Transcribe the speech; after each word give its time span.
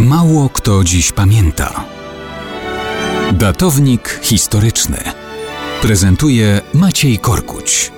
Mało 0.00 0.48
kto 0.48 0.84
dziś 0.84 1.12
pamięta. 1.12 1.84
Datownik 3.32 4.20
historyczny 4.22 4.98
prezentuje 5.82 6.60
Maciej 6.74 7.18
Korkuć. 7.18 7.92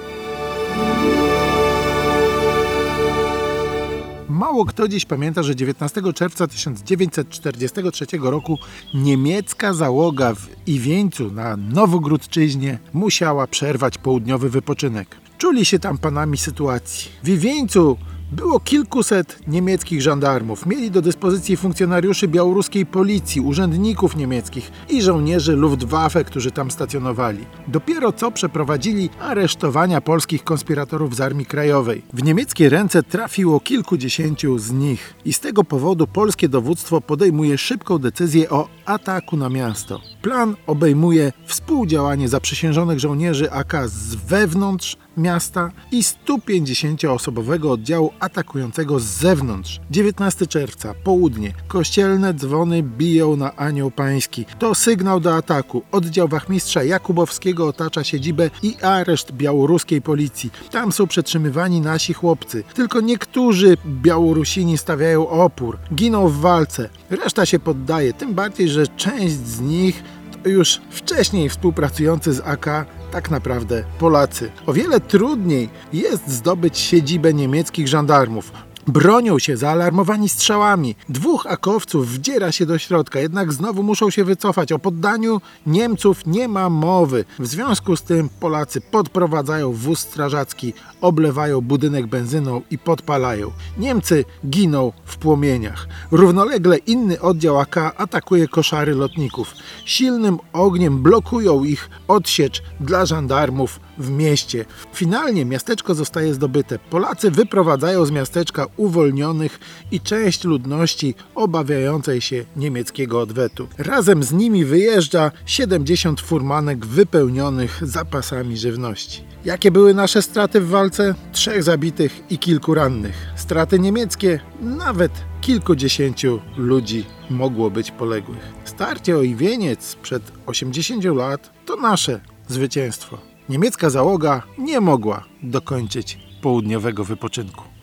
Mało 4.28 4.64
kto 4.64 4.88
dziś 4.88 5.04
pamięta, 5.04 5.42
że 5.42 5.56
19 5.56 6.02
czerwca 6.14 6.46
1943 6.46 8.06
roku 8.20 8.58
niemiecka 8.94 9.74
załoga 9.74 10.34
w 10.34 10.68
Iwieńcu 10.68 11.30
na 11.32 11.56
Nowogródczyźnie 11.56 12.78
musiała 12.92 13.46
przerwać 13.46 13.98
południowy 13.98 14.50
wypoczynek. 14.50 15.16
Czuli 15.38 15.64
się 15.64 15.78
tam 15.78 15.98
panami 15.98 16.36
sytuacji. 16.38 17.10
W 17.24 17.28
Iwieńcu 17.28 17.96
było 18.32 18.60
kilkuset 18.60 19.38
niemieckich 19.46 20.02
żandarmów. 20.02 20.66
Mieli 20.66 20.90
do 20.90 21.02
dyspozycji 21.02 21.56
funkcjonariuszy 21.56 22.28
białoruskiej 22.28 22.86
policji, 22.86 23.40
urzędników 23.40 24.16
niemieckich 24.16 24.72
i 24.88 25.02
żołnierzy 25.02 25.56
Luftwaffe, 25.56 26.24
którzy 26.24 26.50
tam 26.50 26.70
stacjonowali. 26.70 27.44
Dopiero 27.68 28.12
co 28.12 28.30
przeprowadzili 28.30 29.10
aresztowania 29.20 30.00
polskich 30.00 30.44
konspiratorów 30.44 31.16
z 31.16 31.20
Armii 31.20 31.46
Krajowej. 31.46 32.02
W 32.12 32.22
niemieckie 32.22 32.68
ręce 32.68 33.02
trafiło 33.02 33.60
kilkudziesięciu 33.60 34.58
z 34.58 34.72
nich 34.72 35.14
i 35.24 35.32
z 35.32 35.40
tego 35.40 35.64
powodu 35.64 36.06
polskie 36.06 36.48
dowództwo 36.48 37.00
podejmuje 37.00 37.58
szybką 37.58 37.98
decyzję 37.98 38.50
o 38.50 38.68
ataku 38.86 39.36
na 39.36 39.48
miasto. 39.48 40.00
Plan 40.22 40.56
obejmuje 40.66 41.32
współdziałanie 41.46 42.28
zaprzysiężonych 42.28 43.00
żołnierzy 43.00 43.52
AK 43.52 43.88
z 43.88 44.14
wewnątrz 44.14 44.96
miasta 45.16 45.70
i 45.92 46.02
150-osobowego 46.02 47.70
oddziału 47.70 48.12
atakującego 48.20 49.00
z 49.00 49.04
zewnątrz. 49.04 49.80
19 49.90 50.46
czerwca, 50.46 50.94
południe. 51.04 51.52
Kościelne 51.68 52.34
dzwony 52.34 52.82
biją 52.82 53.36
na 53.36 53.56
anioł 53.56 53.90
pański. 53.90 54.44
To 54.58 54.74
sygnał 54.74 55.20
do 55.20 55.36
ataku. 55.36 55.82
Oddział 55.92 56.28
wachmistrza 56.28 56.82
Jakubowskiego 56.82 57.68
otacza 57.68 58.04
siedzibę 58.04 58.50
i 58.62 58.76
areszt 58.82 59.32
białoruskiej 59.32 60.02
policji. 60.02 60.50
Tam 60.70 60.92
są 60.92 61.06
przetrzymywani 61.06 61.80
nasi 61.80 62.14
chłopcy. 62.14 62.64
Tylko 62.74 63.00
niektórzy 63.00 63.76
Białorusini 63.86 64.78
stawiają 64.78 65.28
opór. 65.28 65.78
Giną 65.94 66.28
w 66.28 66.40
walce. 66.40 66.88
Reszta 67.10 67.46
się 67.46 67.58
poddaje, 67.58 68.12
tym 68.12 68.34
bardziej, 68.34 68.68
że 68.68 68.75
część 68.96 69.34
z 69.34 69.60
nich 69.60 70.02
to 70.42 70.48
już 70.48 70.80
wcześniej 70.90 71.48
współpracujący 71.48 72.32
z 72.32 72.40
AK 72.40 72.86
tak 73.12 73.30
naprawdę 73.30 73.84
Polacy. 73.98 74.50
O 74.66 74.72
wiele 74.72 75.00
trudniej 75.00 75.68
jest 75.92 76.28
zdobyć 76.28 76.78
siedzibę 76.78 77.34
niemieckich 77.34 77.88
żandarmów. 77.88 78.52
Bronią 78.86 79.38
się 79.38 79.56
zaalarmowani 79.56 80.28
strzałami. 80.28 80.94
Dwóch 81.08 81.46
akowców 81.46 82.08
wdziera 82.08 82.52
się 82.52 82.66
do 82.66 82.78
środka, 82.78 83.20
jednak 83.20 83.52
znowu 83.52 83.82
muszą 83.82 84.10
się 84.10 84.24
wycofać. 84.24 84.72
O 84.72 84.78
poddaniu 84.78 85.40
Niemców 85.66 86.26
nie 86.26 86.48
ma 86.48 86.70
mowy. 86.70 87.24
W 87.38 87.46
związku 87.46 87.96
z 87.96 88.02
tym 88.02 88.28
Polacy 88.40 88.80
podprowadzają 88.80 89.72
wóz 89.72 89.98
strażacki, 89.98 90.72
oblewają 91.00 91.60
budynek 91.60 92.06
benzyną 92.06 92.62
i 92.70 92.78
podpalają. 92.78 93.50
Niemcy 93.78 94.24
giną 94.48 94.92
w 95.04 95.16
płomieniach. 95.16 95.88
Równolegle 96.10 96.76
inny 96.76 97.20
oddział 97.20 97.58
AK 97.58 97.76
atakuje 97.76 98.48
koszary 98.48 98.94
lotników. 98.94 99.54
Silnym 99.84 100.38
ogniem 100.52 101.02
blokują 101.02 101.64
ich 101.64 101.90
odsiecz 102.08 102.62
dla 102.80 103.06
żandarmów 103.06 103.80
w 103.98 104.10
mieście. 104.10 104.64
Finalnie 104.94 105.44
miasteczko 105.44 105.94
zostaje 105.94 106.34
zdobyte. 106.34 106.78
Polacy 106.78 107.30
wyprowadzają 107.30 108.06
z 108.06 108.10
miasteczka 108.10 108.66
uwolnionych 108.76 109.58
i 109.90 110.00
część 110.00 110.44
ludności 110.44 111.14
obawiającej 111.34 112.20
się 112.20 112.44
niemieckiego 112.56 113.20
odwetu. 113.20 113.68
Razem 113.78 114.22
z 114.22 114.32
nimi 114.32 114.64
wyjeżdża 114.64 115.30
70 115.46 116.20
furmanek 116.20 116.86
wypełnionych 116.86 117.80
zapasami 117.82 118.56
żywności. 118.56 119.24
Jakie 119.44 119.70
były 119.70 119.94
nasze 119.94 120.22
straty 120.22 120.60
w 120.60 120.68
walce? 120.68 121.14
Trzech 121.32 121.62
zabitych 121.62 122.20
i 122.30 122.38
kilku 122.38 122.74
rannych. 122.74 123.14
Straty 123.36 123.78
niemieckie? 123.78 124.40
Nawet 124.60 125.12
kilkudziesięciu 125.40 126.40
ludzi 126.56 127.04
mogło 127.30 127.70
być 127.70 127.90
poległych. 127.90 128.52
Starcie 128.64 129.16
o 129.16 129.22
Iwieniec 129.22 129.84
sprzed 129.84 130.22
80 130.46 131.04
lat 131.04 131.52
to 131.66 131.76
nasze 131.76 132.20
zwycięstwo. 132.48 133.35
Niemiecka 133.48 133.90
załoga 133.90 134.42
nie 134.58 134.80
mogła 134.80 135.24
dokończyć 135.42 136.18
południowego 136.42 137.04
wypoczynku. 137.04 137.75